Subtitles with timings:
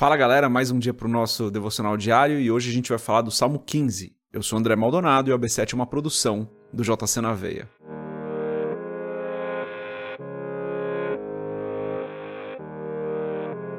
[0.00, 2.98] Fala galera, mais um dia para o nosso devocional diário e hoje a gente vai
[2.98, 4.16] falar do Salmo 15.
[4.32, 7.68] Eu sou André Maldonado e o AB7 é uma produção do JC na Veia.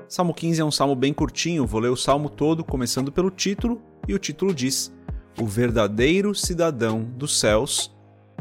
[0.08, 3.82] Salmo 15 é um salmo bem curtinho, vou ler o salmo todo, começando pelo título,
[4.08, 4.96] e o título diz:
[5.40, 7.92] O verdadeiro cidadão dos céus,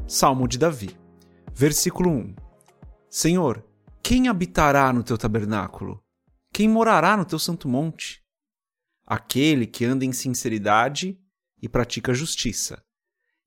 [0.06, 0.90] Salmo de Davi.
[1.54, 2.34] Versículo 1:
[3.08, 3.64] Senhor,
[4.02, 5.98] quem habitará no teu tabernáculo?
[6.60, 8.22] Quem morará no teu santo monte?
[9.06, 11.18] Aquele que anda em sinceridade
[11.56, 12.84] e pratica justiça,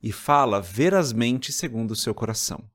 [0.01, 2.67] e fala verazmente segundo o seu coração.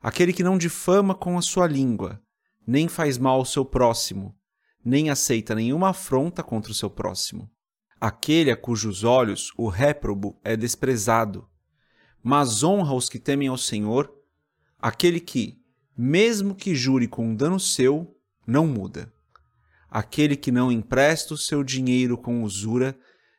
[0.00, 2.22] Aquele que não difama com a sua língua,
[2.64, 4.38] nem faz mal ao seu próximo,
[4.84, 7.50] nem aceita nenhuma afronta contra o seu próximo.
[8.00, 11.48] Aquele a cujos olhos o réprobo é desprezado,
[12.22, 14.08] mas honra os que temem ao Senhor,
[14.78, 15.60] aquele que,
[15.98, 19.12] mesmo que jure com um dano seu, não muda
[19.92, 22.98] aquele que não empresta o seu dinheiro com usura,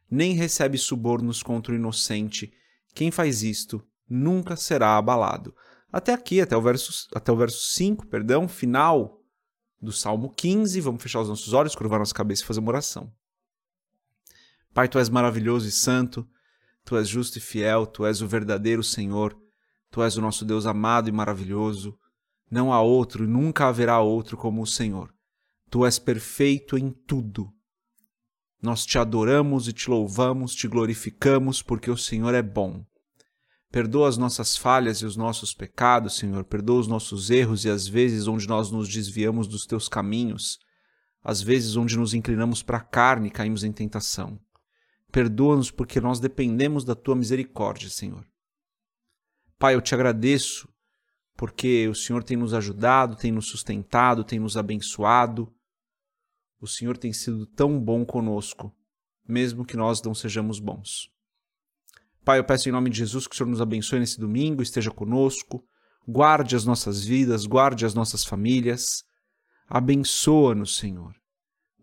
[0.09, 2.54] nem recebe subornos contra o inocente.
[2.93, 5.55] Quem faz isto nunca será abalado.
[5.91, 9.20] Até aqui, até o verso, até o verso 5, perdão, final
[9.81, 10.79] do Salmo 15.
[10.79, 13.12] Vamos fechar os nossos olhos, curvar nossa cabeça e fazer uma oração.
[14.76, 16.27] Pai, tu és maravilhoso e santo,
[16.85, 19.35] tu és justo e fiel, tu és o verdadeiro Senhor,
[19.90, 21.98] tu és o nosso Deus amado e maravilhoso.
[22.49, 25.12] Não há outro, nunca haverá outro como o Senhor.
[25.74, 27.52] Tu és perfeito em tudo.
[28.62, 32.85] Nós te adoramos e te louvamos, te glorificamos, porque o Senhor é bom.
[33.71, 36.43] Perdoa as nossas falhas e os nossos pecados, Senhor.
[36.43, 40.60] Perdoa os nossos erros e as vezes onde nós nos desviamos dos teus caminhos,
[41.24, 44.40] as vezes onde nos inclinamos para a carne e caímos em tentação.
[45.12, 48.24] Perdoa-nos porque nós dependemos da tua misericórdia, Senhor.
[49.58, 50.70] Pai, eu te agradeço
[51.35, 55.52] porque o Senhor tem nos ajudado, tem nos sustentado, tem nos abençoado
[56.63, 58.73] o Senhor tem sido tão bom conosco,
[59.27, 61.09] mesmo que nós não sejamos bons.
[62.23, 64.89] Pai, eu peço em nome de Jesus que o Senhor nos abençoe nesse domingo, esteja
[64.89, 65.62] conosco,
[66.07, 69.03] guarde as nossas vidas, guarde as nossas famílias.
[69.68, 71.13] Abençoa-nos, Senhor.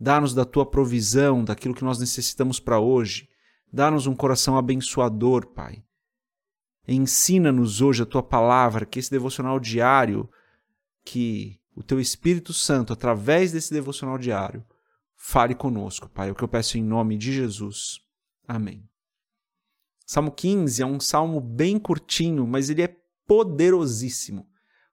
[0.00, 3.28] Dá-nos da tua provisão, daquilo que nós necessitamos para hoje.
[3.70, 5.84] Dá-nos um coração abençoador, Pai.
[6.88, 10.26] Ensina-nos hoje a tua palavra, que esse devocional diário,
[11.04, 14.64] que o teu Espírito Santo, através desse devocional diário,
[15.20, 16.31] fale conosco, Pai.
[16.31, 18.00] É o que eu peço em nome de Jesus.
[18.48, 18.88] Amém.
[20.06, 24.48] Salmo 15 é um salmo bem curtinho, mas ele é poderosíssimo.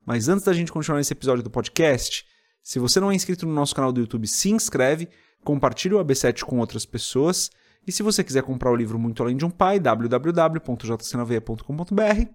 [0.05, 2.23] Mas antes da gente continuar nesse episódio do podcast,
[2.61, 5.09] se você não é inscrito no nosso canal do YouTube, se inscreve,
[5.43, 7.49] compartilhe o AB7 com outras pessoas.
[7.85, 12.29] E se você quiser comprar o livro Muito Além de um Pai, www.jcnaveia.com.br,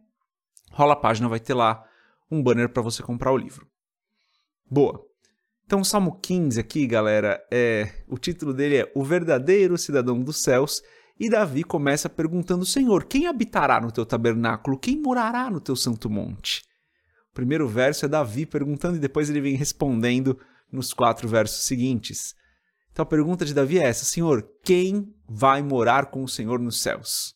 [0.73, 1.87] rola a página, vai ter lá
[2.31, 3.67] um banner para você comprar o livro.
[4.69, 5.12] Boa.
[5.73, 10.43] Então, o Salmo 15 aqui, galera, é o título dele é O Verdadeiro Cidadão dos
[10.43, 10.83] Céus.
[11.19, 14.79] E Davi começa perguntando: Senhor, quem habitará no teu tabernáculo?
[14.79, 16.61] Quem morará no teu santo monte?
[17.31, 20.39] O primeiro verso é Davi perguntando e depois ele vem respondendo
[20.71, 22.35] nos quatro versos seguintes.
[22.93, 26.83] Então a pergunta de Davi é essa: Senhor, quem vai morar com o Senhor nos
[26.83, 27.33] céus?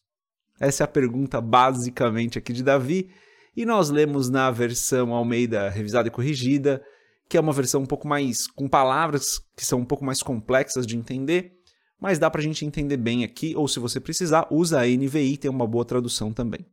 [0.61, 3.09] Essa é a pergunta basicamente aqui de Davi.
[3.57, 6.83] E nós lemos na versão Almeida revisada e corrigida
[7.29, 10.87] que é uma versão um pouco mais com palavras que são um pouco mais complexas
[10.87, 11.53] de entender,
[12.01, 15.37] mas dá para a gente entender bem aqui, ou se você precisar, usa a NVI,
[15.37, 16.67] tem uma boa tradução também.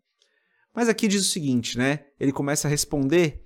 [0.75, 1.99] Mas aqui diz o seguinte, né?
[2.19, 3.43] Ele começa a responder.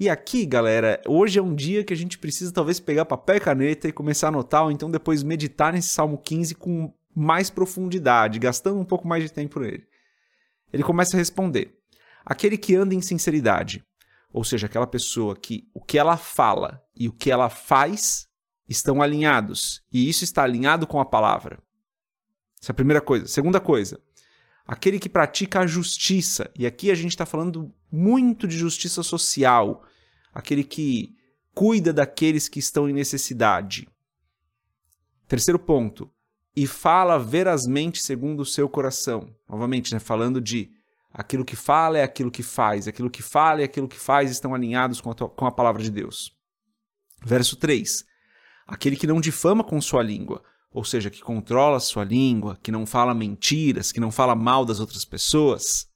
[0.00, 3.40] E aqui, galera, hoje é um dia que a gente precisa talvez pegar papel e
[3.40, 8.38] caneta e começar a anotar, ou então depois meditar nesse Salmo 15 com mais profundidade,
[8.38, 9.84] gastando um pouco mais de tempo nele.
[10.72, 11.74] Ele começa a responder:
[12.24, 13.84] Aquele que anda em sinceridade,
[14.32, 18.28] ou seja, aquela pessoa que o que ela fala e o que ela faz
[18.68, 21.58] estão alinhados, e isso está alinhado com a palavra.
[22.60, 23.26] Essa é a primeira coisa.
[23.26, 24.00] Segunda coisa,
[24.66, 29.84] aquele que pratica a justiça, e aqui a gente está falando muito de justiça social,
[30.34, 31.16] aquele que
[31.54, 33.88] cuida daqueles que estão em necessidade.
[35.26, 36.10] Terceiro ponto,
[36.54, 39.34] e fala verazmente segundo o seu coração.
[39.48, 40.70] Novamente, né, falando de
[41.12, 42.86] Aquilo que fala é aquilo que faz.
[42.86, 45.90] Aquilo que fala e aquilo que faz estão alinhados com a, com a palavra de
[45.90, 46.32] Deus.
[47.24, 48.04] Verso 3.
[48.66, 52.84] Aquele que não difama com sua língua, ou seja, que controla sua língua, que não
[52.84, 55.88] fala mentiras, que não fala mal das outras pessoas,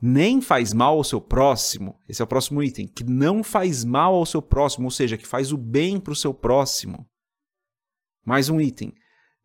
[0.00, 2.00] nem faz mal ao seu próximo.
[2.08, 2.86] Esse é o próximo item.
[2.86, 6.16] Que não faz mal ao seu próximo, ou seja, que faz o bem para o
[6.16, 7.04] seu próximo.
[8.24, 8.94] Mais um item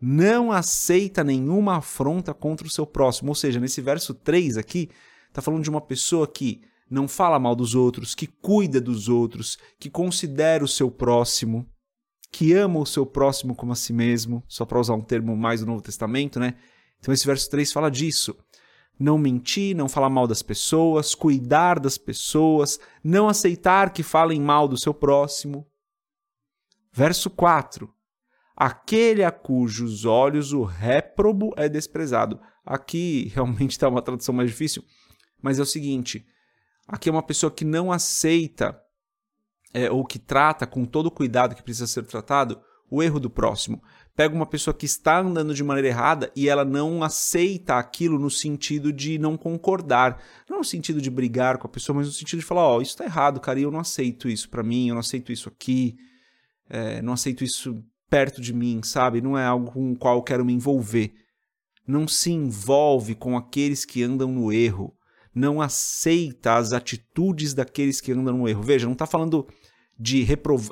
[0.06, 3.30] não aceita nenhuma afronta contra o seu próximo.
[3.30, 4.90] Ou seja, nesse verso 3 aqui,
[5.30, 9.58] está falando de uma pessoa que não fala mal dos outros, que cuida dos outros,
[9.80, 11.66] que considera o seu próximo.
[12.34, 15.60] que ama o seu próximo como a si mesmo, só para usar um termo mais
[15.60, 16.56] do Novo Testamento, né?
[17.00, 18.36] Então esse verso 3 fala disso.
[19.00, 24.68] Não mentir, não falar mal das pessoas, cuidar das pessoas, não aceitar que falem mal
[24.68, 25.68] do seu próximo.
[26.92, 27.88] Verso 4.
[28.56, 32.40] Aquele a cujos olhos o réprobo é desprezado.
[32.66, 34.84] Aqui realmente está uma tradução mais difícil,
[35.42, 36.26] mas é o seguinte:
[36.88, 38.80] aqui é uma pessoa que não aceita
[39.74, 43.30] é, ou que trata com todo o cuidado que precisa ser tratado o erro do
[43.30, 43.82] próximo.
[44.16, 48.30] Pega uma pessoa que está andando de maneira errada e ela não aceita aquilo no
[48.30, 50.22] sentido de não concordar.
[50.48, 52.82] Não no sentido de brigar com a pessoa, mas no sentido de falar: Ó, oh,
[52.84, 55.96] isso está errado, cara, eu não aceito isso para mim, eu não aceito isso aqui,
[56.70, 57.84] é, não aceito isso
[58.14, 59.22] perto de mim, sabe?
[59.22, 61.16] Não é algo com o qual eu quero me envolver.
[61.88, 64.96] Não se envolve com aqueles que andam no erro.
[65.34, 68.62] Não aceita as atitudes daqueles que andam no erro.
[68.62, 69.48] Veja, não está falando
[69.98, 70.28] de,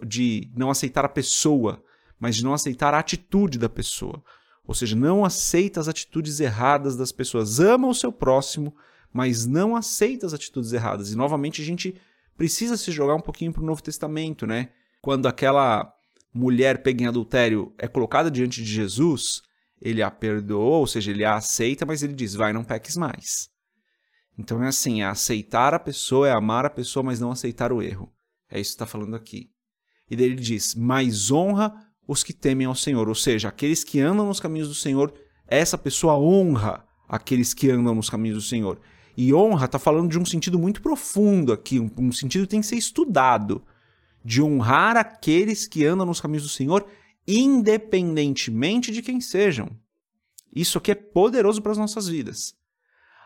[0.05, 1.83] de não aceitar a pessoa,
[2.19, 4.23] mas de não aceitar a atitude da pessoa.
[4.63, 7.59] Ou seja, não aceita as atitudes erradas das pessoas.
[7.59, 8.71] Ama o seu próximo,
[9.11, 11.11] mas não aceita as atitudes erradas.
[11.11, 11.99] E novamente a gente
[12.37, 14.69] precisa se jogar um pouquinho para o Novo Testamento, né?
[15.01, 15.91] Quando aquela
[16.33, 19.41] mulher pega em adultério é colocada diante de Jesus,
[19.81, 23.49] ele a perdoa, ou seja, ele a aceita, mas ele diz: vai, não peques mais.
[24.37, 27.81] Então é assim: é aceitar a pessoa, é amar a pessoa, mas não aceitar o
[27.81, 28.13] erro.
[28.49, 29.49] É isso que está falando aqui.
[30.09, 31.73] E daí ele diz: mais honra
[32.07, 35.13] os que temem ao Senhor, ou seja, aqueles que andam nos caminhos do Senhor,
[35.47, 38.79] essa pessoa honra aqueles que andam nos caminhos do Senhor.
[39.15, 42.61] E honra está falando de um sentido muito profundo aqui, um, um sentido que tem
[42.61, 43.63] que ser estudado
[44.23, 46.85] de honrar aqueles que andam nos caminhos do Senhor,
[47.27, 49.69] independentemente de quem sejam.
[50.53, 52.55] Isso aqui é poderoso para as nossas vidas.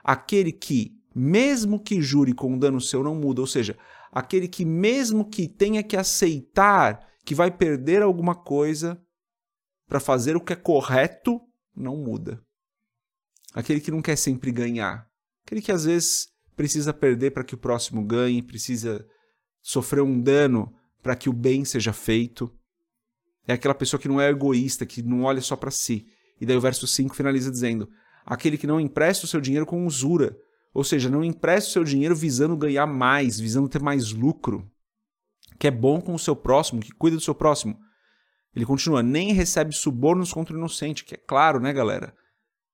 [0.04, 3.78] Aquele que, mesmo que jure com dano seu, não muda, ou seja,
[4.12, 9.02] aquele que, mesmo que tenha que aceitar que vai perder alguma coisa
[9.88, 11.42] para fazer o que é correto,
[11.76, 12.42] não muda.
[13.54, 15.10] Aquele que não quer sempre ganhar.
[15.44, 19.06] Aquele que às vezes precisa perder para que o próximo ganhe, precisa
[19.62, 20.74] sofrer um dano
[21.06, 22.52] para que o bem seja feito.
[23.48, 26.08] É aquela pessoa que não é egoísta, que não olha só para si.
[26.42, 27.88] E daí o verso 5 finaliza dizendo:
[28.26, 30.36] aquele que não empresta o seu dinheiro com usura,
[30.74, 34.68] ou seja, não empresta o seu dinheiro visando ganhar mais, visando ter mais lucro,
[35.60, 37.78] que é bom com o seu próximo, que cuida do seu próximo.
[38.56, 42.16] Ele continua: nem recebe subornos contra o inocente, que é claro, né, galera?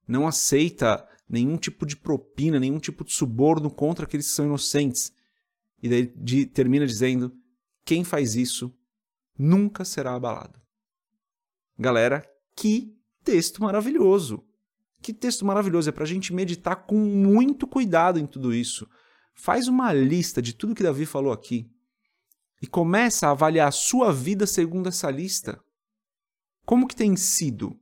[0.07, 5.11] Não aceita nenhum tipo de propina, nenhum tipo de suborno contra aqueles que são inocentes.
[5.83, 7.40] E daí de, termina dizendo:
[7.85, 8.73] quem faz isso
[9.37, 10.59] nunca será abalado.
[11.77, 12.23] Galera,
[12.55, 14.43] que texto maravilhoso!
[15.01, 15.89] Que texto maravilhoso!
[15.89, 18.87] É para a gente meditar com muito cuidado em tudo isso.
[19.33, 21.69] Faz uma lista de tudo que Davi falou aqui
[22.61, 25.59] e começa a avaliar a sua vida segundo essa lista.
[26.63, 27.79] Como que tem sido?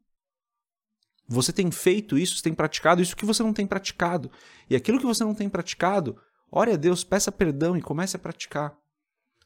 [1.27, 4.31] Você tem feito isso, você tem praticado isso que você não tem praticado.
[4.69, 6.17] E aquilo que você não tem praticado,
[6.49, 8.78] ore a Deus, peça perdão e comece a praticar.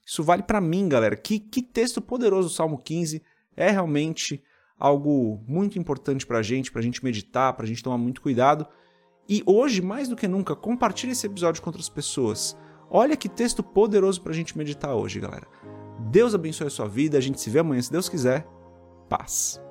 [0.05, 1.15] Isso vale para mim, galera.
[1.15, 3.21] Que, que texto poderoso o Salmo 15
[3.55, 4.43] é realmente
[4.77, 8.21] algo muito importante para a gente, para a gente meditar, para a gente tomar muito
[8.21, 8.67] cuidado.
[9.27, 12.57] E hoje, mais do que nunca, compartilhe esse episódio com outras pessoas.
[12.89, 15.47] Olha que texto poderoso para a gente meditar hoje, galera.
[16.11, 17.17] Deus abençoe a sua vida.
[17.17, 18.45] A gente se vê amanhã, se Deus quiser.
[19.09, 19.61] Paz.